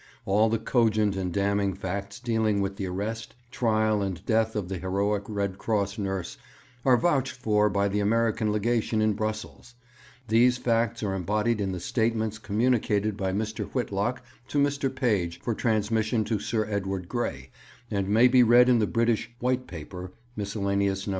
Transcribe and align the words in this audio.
All 0.25 0.49
the 0.49 0.57
cogent 0.57 1.15
and 1.15 1.31
damning 1.31 1.75
facts 1.75 2.19
dealing 2.19 2.59
with 2.59 2.75
the 2.77 2.87
arrest, 2.87 3.35
trial, 3.51 4.01
and 4.01 4.25
death 4.25 4.55
of 4.55 4.67
the 4.67 4.79
heroic 4.79 5.21
Red 5.27 5.59
Cross 5.59 5.99
nurse 5.99 6.39
are 6.83 6.97
vouched 6.97 7.33
for 7.33 7.69
by 7.69 7.87
the 7.87 7.99
American 7.99 8.51
Legation 8.51 8.99
in 8.99 9.13
Brussels; 9.13 9.75
these 10.27 10.57
facts 10.57 11.03
are 11.03 11.13
embodied 11.13 11.61
in 11.61 11.71
the 11.71 11.79
statements 11.79 12.39
communicated 12.39 13.15
by 13.15 13.31
Mr. 13.31 13.65
Whitlock 13.73 14.23
to 14.47 14.57
Mr. 14.57 14.89
Page 14.89 15.39
for 15.39 15.53
transmission 15.53 16.23
to 16.23 16.39
Sir 16.39 16.65
Edward 16.67 17.07
Grey, 17.07 17.51
and 17.91 18.09
may 18.09 18.27
be 18.27 18.41
read 18.41 18.69
in 18.69 18.79
the 18.79 18.87
British 18.87 19.29
'White 19.37 19.67
Paper,' 19.67 20.11
_Miscellaneous 20.35 21.05
No. 21.05 21.09